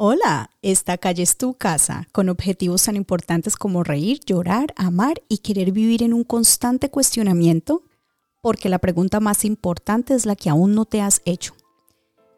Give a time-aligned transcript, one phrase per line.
[0.00, 5.38] Hola, esta calle es tu casa, con objetivos tan importantes como reír, llorar, amar y
[5.38, 7.82] querer vivir en un constante cuestionamiento,
[8.40, 11.56] porque la pregunta más importante es la que aún no te has hecho.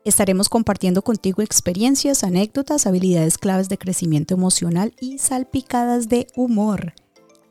[0.07, 6.95] Estaremos compartiendo contigo experiencias, anécdotas, habilidades claves de crecimiento emocional y salpicadas de humor.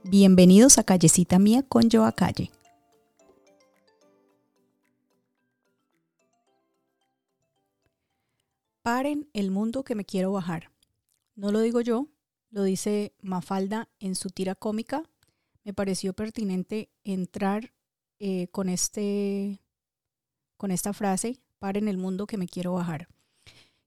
[0.03, 2.49] Bienvenidos a Callecita Mía con Yo Calle.
[8.91, 10.71] Paren el mundo que me quiero bajar.
[11.35, 12.07] No lo digo yo,
[12.49, 15.03] lo dice Mafalda en su tira cómica.
[15.63, 17.71] Me pareció pertinente entrar
[18.17, 19.61] eh, con, este,
[20.57, 23.09] con esta frase, paren el mundo que me quiero bajar.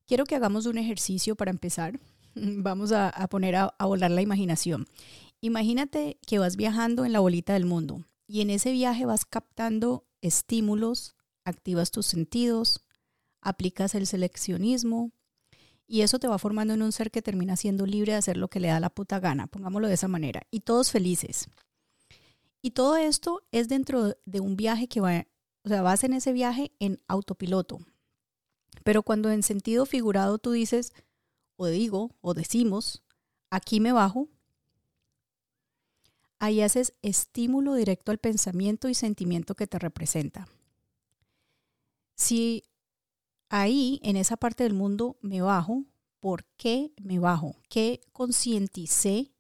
[0.07, 1.99] Quiero que hagamos un ejercicio para empezar.
[2.37, 4.87] Vamos a, poner a volar la imaginación.
[5.41, 10.05] Imagínate que vas viajando en la bolita del mundo y en ese viaje vas captando
[10.21, 12.85] estímulos, activas tus sentidos,
[13.43, 15.13] aplicas el seleccionismo
[15.87, 18.49] y eso te va formando en un ser que termina siendo libre de hacer lo
[18.49, 21.49] que le da la puta gana, pongámoslo de esa manera, y todos felices.
[22.63, 25.27] Y todo esto es dentro de un viaje que va,
[25.65, 27.81] o sea, vas en ese viaje en autopiloto.
[28.85, 30.95] Pero cuando en sentido figurado tú dices,
[31.57, 33.03] o digo, o decimos,
[33.51, 34.29] aquí me bajo,
[36.39, 40.49] ahí haces estímulo directo al pensamiento y sentimiento que te representa.
[42.17, 42.65] Si
[43.53, 45.85] ahí, en esa parte del mundo, me bajo.
[46.21, 47.57] ¿Por qué me bajo?
[47.69, 49.31] ¿Qué concienticé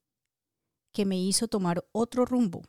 [0.92, 2.62] que me hizo tomar otro rumbo?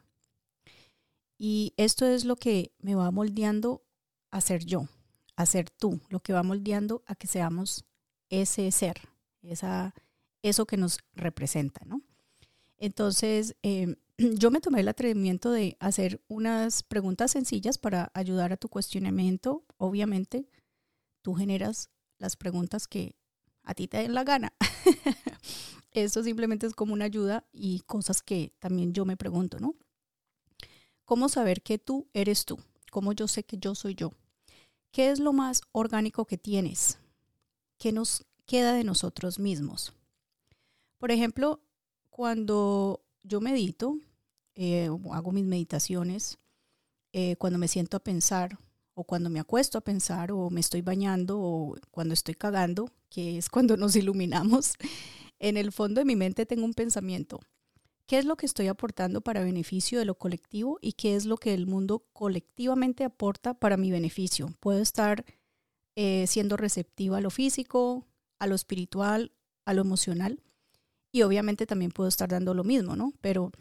[1.37, 3.83] Y esto es lo que me va moldeando
[4.31, 4.87] a ser yo,
[5.35, 7.83] a ser tú, lo que va moldeando a que seamos
[8.29, 9.01] ese ser,
[9.41, 9.93] esa,
[10.43, 12.01] eso que nos representa, ¿no?
[12.77, 18.57] Entonces, em, yo me tomé el atrevimiento de hacer unas preguntas sencillas para ayudar a
[18.57, 20.47] tu cuestionamiento, obviamente,
[21.23, 23.15] tú generas las preguntas que
[23.63, 24.53] a ti te den la gana.
[25.91, 29.75] Eso simplemente es como una ayuda y cosas que también yo me pregunto, ¿no?
[31.05, 32.59] ¿Cómo saber que tú eres tú?
[32.91, 34.11] ¿Cómo yo sé que yo soy yo?
[34.91, 36.99] ¿Qué es lo más orgánico que tienes?
[37.77, 39.93] ¿Qué nos queda de nosotros mismos?
[40.97, 41.61] Por ejemplo,
[42.09, 43.97] cuando yo medito,
[44.55, 46.37] eh, hago mis meditaciones,
[47.11, 48.59] eh, cuando me siento a pensar,
[48.95, 53.37] o cuando me acuesto a pensar o me estoy bañando o cuando estoy cagando, que
[53.37, 54.73] es cuando nos iluminamos,
[55.39, 57.39] en el fondo de mi mente tengo un pensamiento.
[58.05, 61.37] ¿Qué es lo que estoy aportando para beneficio de lo colectivo y qué es lo
[61.37, 64.53] que el mundo colectivamente aporta para mi beneficio?
[64.59, 65.25] Puedo estar
[65.95, 68.05] eh, siendo receptiva a lo físico,
[68.39, 69.31] a lo espiritual,
[69.65, 70.41] a lo emocional
[71.13, 73.13] y obviamente también puedo estar dando lo mismo, ¿no?
[73.21, 73.51] Pero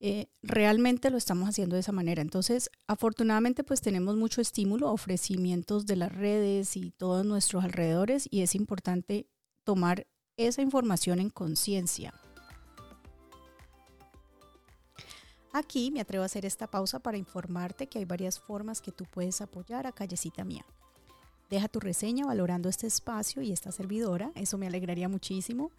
[0.00, 2.22] eh, realmente lo estamos haciendo de esa manera.
[2.22, 8.42] Entonces, afortunadamente, pues tenemos mucho estímulo, ofrecimientos de las redes y todos nuestros alrededores y
[8.42, 9.26] es importante
[9.64, 12.14] tomar esa información en conciencia.
[15.52, 19.04] Aquí me atrevo a hacer esta pausa para informarte que hay varias formas que tú
[19.04, 20.64] puedes apoyar a Callecita Mía.
[21.50, 25.72] Deja tu reseña valorando este espacio y esta servidora, eso me alegraría muchísimo.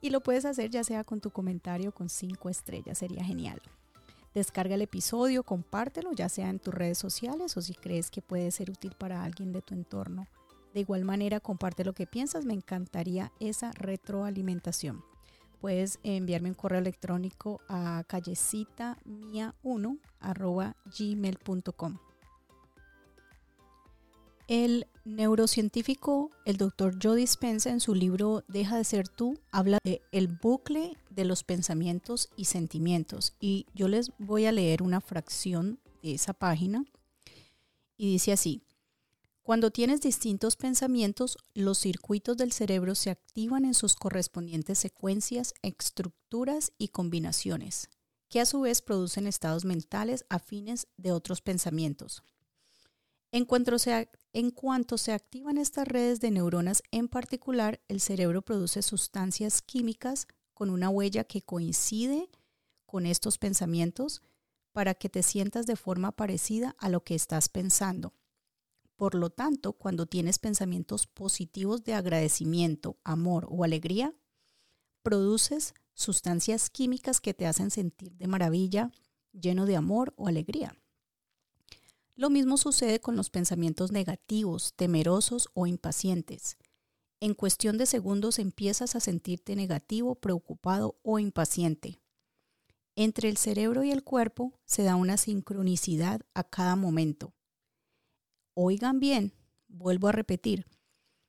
[0.00, 3.60] Y lo puedes hacer ya sea con tu comentario con cinco estrellas, sería genial.
[4.34, 8.50] Descarga el episodio, compártelo, ya sea en tus redes sociales o si crees que puede
[8.52, 10.26] ser útil para alguien de tu entorno.
[10.72, 15.02] De igual manera, comparte lo que piensas, me encantaría esa retroalimentación.
[15.60, 19.98] Puedes enviarme un correo electrónico a callecitamia1
[20.96, 21.98] gmail.com.
[24.50, 30.02] El neurocientífico, el doctor Joe Dispenza, en su libro Deja de ser tú, habla de
[30.10, 33.32] el bucle de los pensamientos y sentimientos.
[33.38, 36.84] Y yo les voy a leer una fracción de esa página.
[37.96, 38.60] Y dice así,
[39.44, 46.72] cuando tienes distintos pensamientos, los circuitos del cerebro se activan en sus correspondientes secuencias, estructuras
[46.76, 47.88] y combinaciones,
[48.28, 52.24] que a su vez producen estados mentales afines de otros pensamientos.
[53.32, 53.44] En
[55.12, 61.24] activan estas redes de neuronas en particular, el cerebro produce sustancias químicas con una huella
[61.24, 62.30] que coincide
[62.86, 64.22] con estos pensamientos
[64.72, 68.14] para que te sientas de forma parecida a lo que estás pensando.
[68.94, 74.14] Por lo tanto, cuando tienes pensamientos positivos de agradecimiento, amor o alegría,
[75.02, 78.92] produces sustancias químicas que te hacen sentir de maravilla,
[79.32, 80.76] lleno de amor o alegría.
[82.20, 86.58] Lo mismo sucede con los pensamientos negativos, temerosos o impacientes.
[87.18, 91.98] En cuestión de segundos empiezas a sentirte negativo, preocupado o impaciente.
[92.94, 97.32] Entre el cerebro y el cuerpo se da una sincronicidad a cada momento.
[98.52, 99.32] Oigan bien,
[99.68, 100.66] vuelvo a repetir.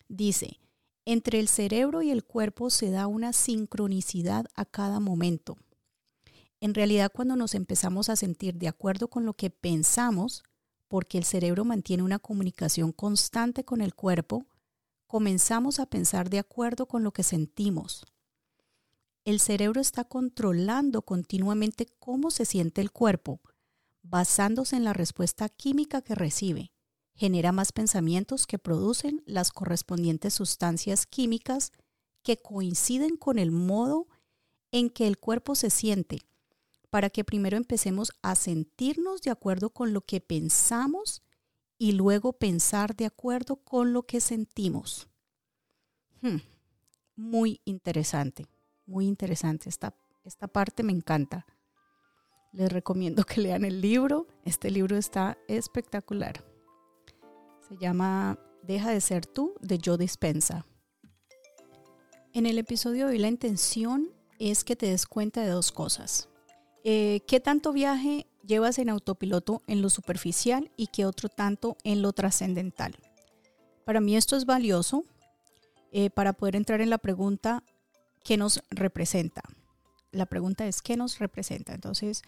[0.09, 0.59] Dice,
[1.05, 5.55] Entre el cerebro y el cuerpo se da una sincronicidad a cada momento.
[6.59, 10.44] En realidad, cuando nos empezamos a sentir de acuerdo con lo que pensamos,
[10.91, 14.45] porque el cerebro mantiene una comunicación constante con el cuerpo,
[15.07, 18.05] comenzamos a pensar de acuerdo con lo que sentimos.
[19.23, 23.39] El cerebro está controlando continuamente cómo se siente el cuerpo,
[24.03, 26.73] basándose en la respuesta química que recibe
[27.21, 31.71] genera más pensamientos que producen las correspondientes sustancias químicas
[32.23, 34.07] que coinciden con el modo
[34.71, 36.19] en que el cuerpo se siente,
[36.91, 41.23] para que primero empecemos a sentirnos de acuerdo con lo que pensamos
[41.79, 45.07] y luego pensar de acuerdo con lo que sentimos.
[46.21, 46.41] Hmm,
[47.15, 48.45] muy interesante,
[48.85, 49.69] muy interesante.
[49.69, 49.95] Esta,
[50.25, 51.47] esta parte me encanta.
[52.51, 54.27] Les recomiendo que lean el libro.
[54.44, 56.44] Este libro está espectacular.
[57.69, 60.65] Se llama Deja de ser tú de Joe Dispensa.
[62.33, 66.27] En el episodio de hoy la intención es que te des cuenta de dos cosas.
[66.83, 72.01] Eh, ¿Qué tanto viaje llevas en autopiloto en lo superficial y qué otro tanto en
[72.01, 72.95] lo trascendental?
[73.86, 75.04] Para mí esto es valioso
[75.92, 77.63] eh, para poder entrar en la pregunta
[78.24, 79.44] ¿qué nos representa?
[80.12, 81.74] La pregunta es ¿qué nos representa?
[81.74, 82.24] Entonces,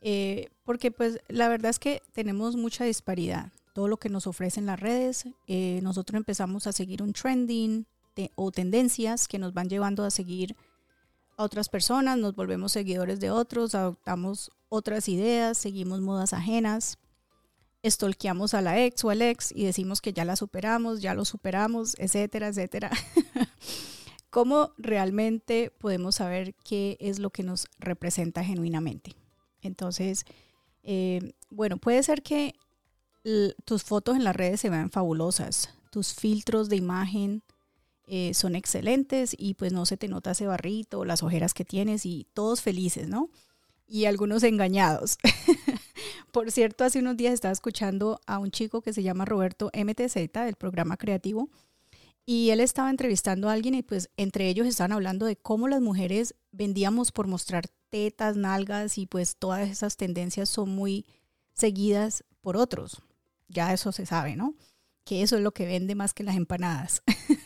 [0.00, 4.66] eh, porque pues la verdad es que tenemos mucha disparidad todo lo que nos ofrecen
[4.66, 5.24] las redes.
[5.46, 7.86] Nosotros empezamos a seguir un trending
[8.34, 10.56] o tendencias que nos van llevando a seguir
[11.38, 16.98] otras personas, nos volvemos seguidores de otros, adoptamos otras ideas, seguimos modas ajenas,
[17.82, 21.24] estolqueamos a la ex o al ex y decimos que ya la superamos, ya lo
[21.24, 22.90] superamos, etcétera, etcétera.
[24.30, 29.14] ¿Cómo realmente podemos saber qué es lo que nos representa genuinamente?
[29.62, 30.24] Entonces,
[30.82, 32.54] eh, bueno, puede ser que
[33.64, 37.42] tus fotos en las redes se ven fabulosas, tus filtros de imagen
[38.08, 42.06] eh, son excelentes y pues no se te nota ese barrito, las ojeras que tienes
[42.06, 43.30] y todos felices, ¿no?
[43.86, 45.18] Y algunos engañados.
[46.32, 50.32] Por cierto, hace unos días estaba escuchando a un chico que se llama Roberto MTZ
[50.32, 51.50] del programa creativo
[52.26, 55.80] y él estaba entrevistando a alguien y pues entre ellos estaban hablando de cómo las
[55.80, 61.06] mujeres vendíamos por mostrar tetas, nalgas y pues todas esas tendencias son muy
[61.54, 63.02] seguidas por otros
[63.48, 64.54] ya eso se sabe, ¿no?
[65.04, 67.02] Que eso es lo que vende más que las empanadas.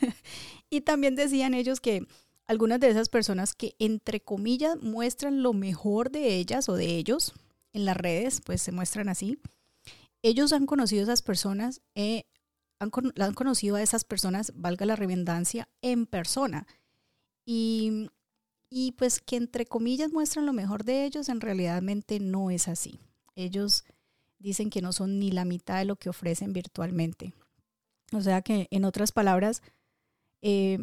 [0.70, 2.06] y también decían ellos que
[2.46, 7.32] algunas de esas personas que entre comillas muestran lo mejor de ellas o de ellos
[7.72, 9.38] en las redes, pues se muestran así.
[10.22, 12.24] Ellos han conocido a esas personas, eh,
[12.78, 16.66] han, han, conocido a esas personas, valga la redundancia, en persona.
[17.44, 18.10] Y,
[18.68, 23.00] y pues que entre comillas muestran lo mejor de ellos, en realidad no es así.
[23.34, 23.84] Ellos
[24.38, 27.32] dicen que no son ni la mitad de lo que ofrecen virtualmente.
[28.12, 29.62] O sea que, en otras palabras,
[30.42, 30.78] eh,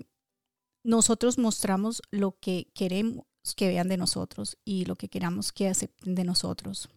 [0.84, 3.26] nosotros mostramos lo que queremos
[3.56, 6.90] que vean de nosotros y lo que queramos que acepten de nosotros.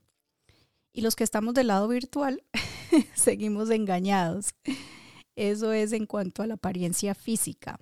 [0.92, 2.42] Y los que estamos del lado virtual
[3.14, 4.54] seguimos engañados.
[5.34, 7.78] Eso es en cuanto a la apariencia física.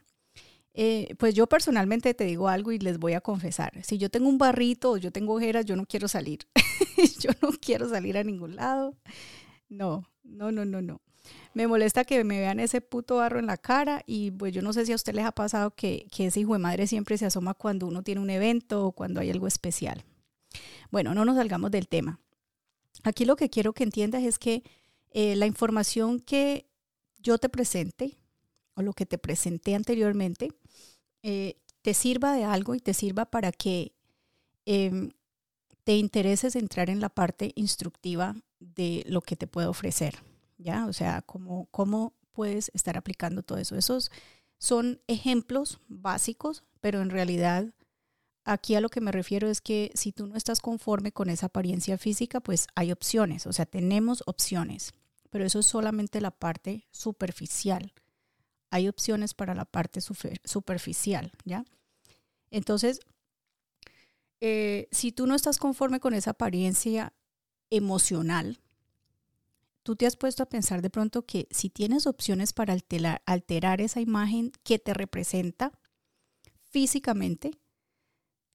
[0.73, 3.73] Eh, pues yo personalmente te digo algo y les voy a confesar.
[3.83, 6.47] Si yo tengo un barrito o yo tengo ojeras, yo no quiero salir.
[7.19, 8.97] yo no quiero salir a ningún lado.
[9.69, 11.01] No, no, no, no, no.
[11.53, 14.73] Me molesta que me vean ese puto barro en la cara y pues yo no
[14.73, 17.27] sé si a usted les ha pasado que, que ese hijo de madre siempre se
[17.27, 20.05] asoma cuando uno tiene un evento o cuando hay algo especial.
[20.91, 22.21] Bueno, no nos salgamos del tema.
[23.05, 24.63] Aquí lo que quiero que entiendas es que
[25.11, 26.67] eh, la información que
[27.19, 28.19] yo te presente
[28.75, 30.53] o lo que te presenté anteriormente
[31.23, 33.93] eh, te sirva de algo y te sirva para que
[34.67, 35.11] em,
[35.85, 40.23] te intereses entrar en la parte instructiva de lo que te puedo ofrecer,
[40.61, 40.87] ¿ya?
[40.87, 43.77] O sea, cómo, cómo puedes estar aplicando todo eso.
[43.77, 44.11] Esos
[44.59, 47.75] son ejemplos básicos, pero en realidad
[48.45, 51.47] aquí a lo que me refiero es que si tú no estás conforme con esa
[51.47, 54.93] apariencia física, pues hay opciones, o sea, tenemos opciones,
[55.31, 57.93] pero eso es solamente la parte superficial.
[58.71, 61.65] Hay opciones para la parte superficial, ¿ya?
[62.51, 63.01] Entonces,
[64.41, 67.13] eh, si tú no estás conforme con esa apariencia
[67.69, 68.61] emocional,
[69.83, 72.77] tú te has puesto a pensar de pronto que si tienes opciones para
[73.27, 75.73] alterar, esa imagen que te representa
[76.71, 77.59] físicamente,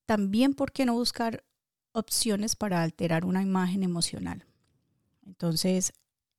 [0.05, 1.43] también por qué no buscar
[1.91, 4.45] opciones para alterar una imagen emocional.
[5.25, 5.93] Entonces,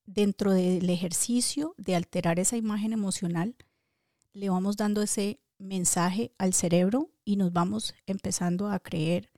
[0.04, 3.56] dentro del ejercicio de alterar esa imagen emocional,
[4.32, 9.30] le vamos dando ese mensaje al cerebro y nos vamos empezando a creer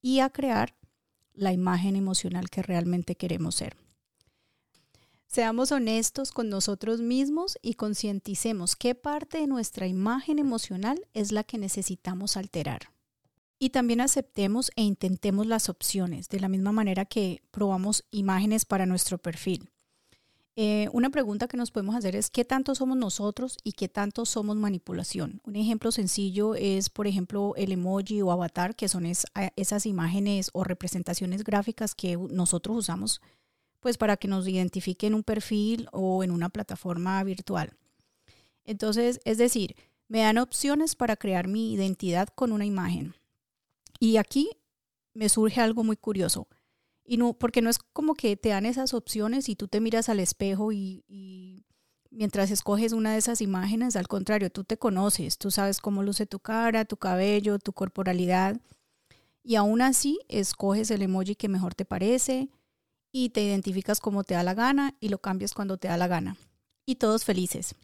[0.00, 0.76] y a crear
[1.34, 3.76] la imagen emocional que realmente queremos ser.
[5.32, 11.42] Seamos honestos con nosotros mismos y concienticemos qué parte de nuestra imagen emocional es la
[11.42, 12.92] que necesitamos alterar.
[13.58, 18.84] Y también aceptemos e intentemos las opciones, de la misma manera que probamos imágenes para
[18.84, 19.70] nuestro perfil.
[20.54, 24.26] Eh, una pregunta que nos podemos hacer es qué tanto somos nosotros y qué tanto
[24.26, 25.40] somos manipulación.
[25.46, 30.62] Un ejemplo sencillo es, por ejemplo, el emoji o avatar, que son esas imágenes o
[30.62, 33.22] representaciones gráficas que nosotros usamos
[33.82, 37.76] pues para que nos identifique en un perfil o en una plataforma virtual.
[38.64, 39.74] Entonces, es decir,
[40.06, 43.16] me dan opciones para crear mi identidad con una imagen.
[43.98, 44.50] Y aquí
[45.14, 46.46] me surge algo muy curioso.
[47.04, 50.08] Y no, porque no es como que te dan esas opciones y tú te miras
[50.08, 51.64] al espejo y, y
[52.12, 56.26] mientras escoges una de esas imágenes, al contrario, tú te conoces, tú sabes cómo luce
[56.26, 58.60] tu cara, tu cabello, tu corporalidad.
[59.42, 62.48] Y aún así, escoges el emoji que mejor te parece,
[63.12, 66.08] y te identificas como te da la gana y lo cambias cuando te da la
[66.08, 66.36] gana.
[66.86, 67.74] Y todos felices.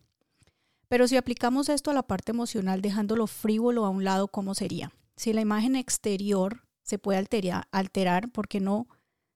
[0.88, 4.90] Pero si aplicamos esto a la parte emocional, dejándolo frívolo a un lado, ¿cómo sería?
[5.16, 8.88] Si la imagen exterior se puede alterar, alterar ¿por qué no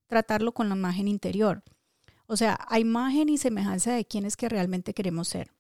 [0.07, 1.63] tratarlo con la imagen interior?
[2.27, 5.53] O sea, hay imagen y semejanza de quiénes que realmente queremos ser.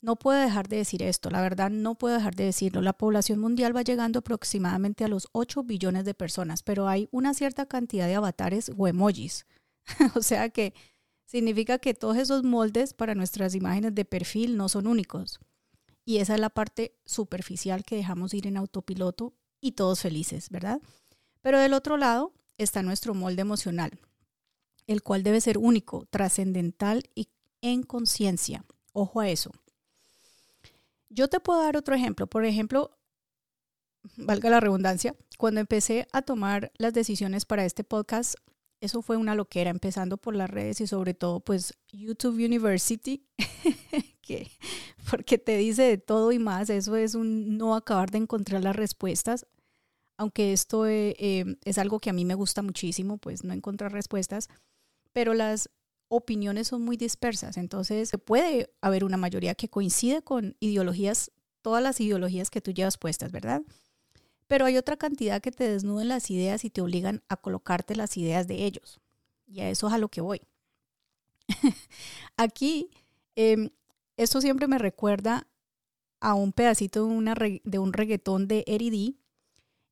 [0.00, 2.80] No puedo dejar de decir esto, la verdad no puedo dejar de decirlo.
[2.80, 7.34] La población mundial va llegando aproximadamente a los 8 billones de personas, pero hay una
[7.34, 9.46] cierta cantidad de avatares o emojis.
[10.14, 10.74] o sea que
[11.24, 15.40] significa que todos esos moldes para nuestras imágenes de perfil no son únicos.
[16.04, 20.80] Y esa es la parte superficial que dejamos ir en autopiloto y todos felices, ¿verdad?
[21.42, 23.98] Pero del otro lado está nuestro molde emocional,
[24.86, 27.28] el cual debe ser único, trascendental y
[27.60, 28.64] en conciencia.
[28.92, 29.50] Ojo a eso.
[31.08, 32.26] Yo te puedo dar otro ejemplo.
[32.26, 32.96] Por ejemplo,
[34.16, 38.34] valga la redundancia, cuando empecé a tomar las decisiones para este podcast,
[38.80, 43.26] eso fue una loquera, empezando por las redes y sobre todo pues YouTube University,
[44.20, 44.50] que,
[45.10, 48.76] porque te dice de todo y más, eso es un no acabar de encontrar las
[48.76, 49.46] respuestas,
[50.18, 53.92] aunque esto eh, em, es algo que a mí me gusta muchísimo, pues no encontrar
[53.92, 54.48] respuestas,
[55.12, 55.70] pero las
[56.08, 62.00] opiniones son muy dispersas, entonces puede haber una mayoría que coincide con ideologías, todas las
[62.00, 63.62] ideologías que tú llevas puestas, ¿verdad?
[64.46, 68.16] Pero hay otra cantidad que te desnuden las ideas y te obligan a colocarte las
[68.16, 69.00] ideas de ellos.
[69.46, 70.40] Y a eso es a lo que voy.
[72.36, 72.90] Aquí,
[73.34, 73.70] eh,
[74.16, 75.46] esto siempre me recuerda
[76.20, 79.18] a un pedacito de, un reggaetón de Eridí.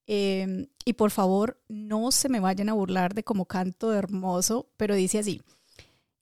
[0.07, 4.95] Em, y por favor, no se me vayan a burlar de como canto hermoso, pero
[4.95, 5.41] dice así,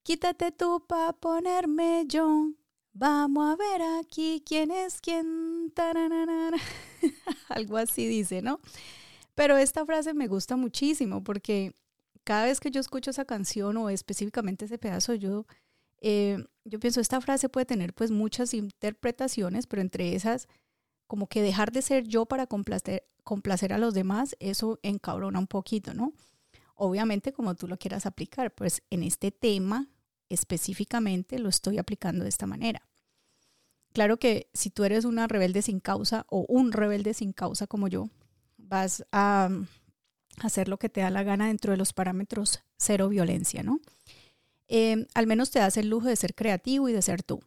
[0.02, 2.52] quítate tú para ponerme yo,
[2.94, 5.72] Vamos a ver aquí quién es quién.
[7.48, 8.60] Algo así dice, ¿no?
[9.34, 11.74] Pero esta frase me gusta muchísimo porque
[12.24, 15.46] cada vez que yo escucho esa canción o específicamente ese pedazo, yo,
[16.00, 20.46] eh, yo pienso, esta frase puede tener pues muchas interpretaciones, pero entre esas,
[21.06, 25.46] como que dejar de ser yo para complacer, complacer a los demás, eso encabrona un
[25.46, 26.12] poquito, ¿no?
[26.74, 29.88] Obviamente como tú lo quieras aplicar, pues en este tema
[30.34, 32.82] específicamente lo estoy aplicando de esta manera.
[33.92, 37.88] Claro que si tú eres una rebelde sin causa o un rebelde sin causa como
[37.88, 38.08] yo,
[38.56, 39.66] vas a mm,
[40.38, 43.80] hacer lo que te da la gana dentro de los parámetros cero violencia, ¿no?
[44.68, 47.40] Em, al menos te das el lujo de ser creativo y de ser tú.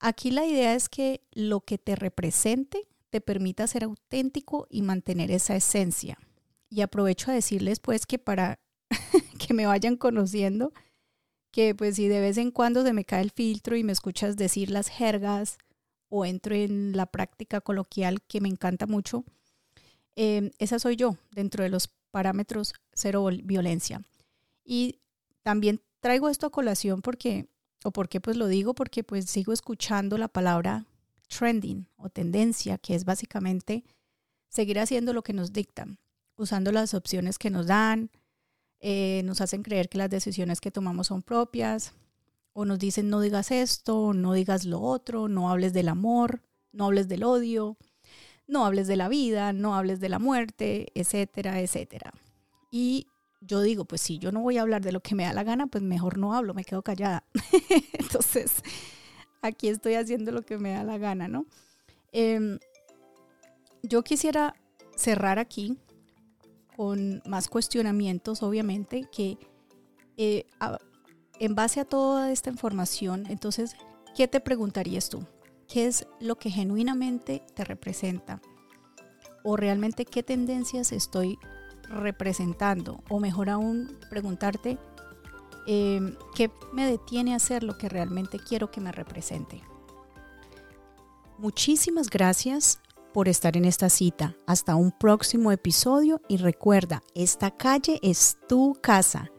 [0.00, 5.30] Aquí la idea es que lo que te represente te permita ser auténtico y mantener
[5.30, 6.18] esa esencia.
[6.68, 8.58] Y aprovecho a decirles pues que para
[9.38, 10.72] que me vayan conociendo,
[11.56, 14.36] que pues si de vez en cuando se me cae el filtro y me escuchas
[14.36, 15.56] decir las jergas
[16.10, 19.24] o entro en la práctica coloquial que me encanta mucho,
[20.16, 24.02] em, esa soy yo dentro de los parámetros cero violencia.
[24.66, 24.98] Y
[25.42, 27.46] también traigo esto a colación porque,
[27.84, 30.84] o porque pues lo digo, porque pues sigo escuchando la palabra
[31.26, 33.82] trending o tendencia, que es básicamente
[34.50, 35.96] seguir haciendo lo que nos dictan,
[36.36, 38.10] usando las opciones que nos dan,
[38.80, 41.94] eh, nos hacen creer que las decisiones que tomamos son propias,
[42.52, 46.42] o nos dicen no digas esto, no digas lo otro, no hables del amor,
[46.72, 47.76] no hables del odio,
[48.46, 52.12] no hables de la vida, no hables de la muerte, etcétera, etcétera.
[52.70, 53.08] Y
[53.40, 55.44] yo digo, pues si yo no voy a hablar de lo que me da la
[55.44, 57.24] gana, pues mejor no hablo, me quedo callada.
[57.92, 58.62] Entonces,
[59.42, 61.46] aquí estoy haciendo lo que me da la gana, ¿no?
[62.12, 62.58] Em,
[63.82, 64.54] yo quisiera
[64.96, 65.76] cerrar aquí
[66.76, 69.38] con más cuestionamientos, obviamente, que
[70.16, 70.46] eh,
[71.38, 73.76] en base a toda esta información, entonces,
[74.14, 75.26] ¿qué te preguntarías tú?
[75.68, 78.40] ¿Qué es lo que genuinamente te representa?
[79.42, 81.38] ¿O realmente qué tendencias estoy
[81.88, 83.02] representando?
[83.08, 84.78] O mejor aún, preguntarte,
[85.66, 89.62] eh, qué me detiene a hacer lo que realmente quiero que me represente.
[91.38, 92.80] Muchísimas gracias
[93.16, 94.36] por estar en esta cita.
[94.46, 99.30] Hasta un próximo episodio y recuerda, esta calle es tu casa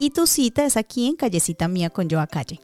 [0.00, 2.58] y tu cita es aquí en Callecita Mía con Joa Calle.